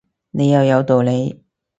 [0.31, 1.43] 你又有道理